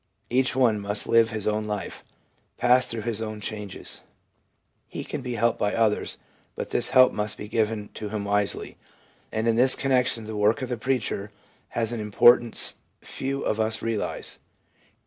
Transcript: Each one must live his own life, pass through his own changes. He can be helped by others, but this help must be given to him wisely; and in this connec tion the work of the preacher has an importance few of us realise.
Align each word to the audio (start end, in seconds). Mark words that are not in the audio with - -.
Each 0.31 0.55
one 0.55 0.79
must 0.79 1.05
live 1.07 1.29
his 1.29 1.45
own 1.45 1.65
life, 1.67 2.03
pass 2.57 2.87
through 2.87 3.03
his 3.03 3.21
own 3.21 3.39
changes. 3.39 4.01
He 4.87 5.03
can 5.03 5.21
be 5.21 5.35
helped 5.35 5.59
by 5.59 5.75
others, 5.75 6.17
but 6.55 6.71
this 6.71 6.89
help 6.89 7.11
must 7.13 7.37
be 7.37 7.47
given 7.47 7.89
to 7.93 8.09
him 8.09 8.25
wisely; 8.25 8.77
and 9.31 9.47
in 9.47 9.57
this 9.57 9.75
connec 9.75 10.07
tion 10.07 10.23
the 10.23 10.35
work 10.35 10.63
of 10.63 10.69
the 10.69 10.77
preacher 10.77 11.29
has 11.77 11.91
an 11.91 11.99
importance 11.99 12.77
few 13.03 13.43
of 13.43 13.59
us 13.59 13.83
realise. 13.83 14.39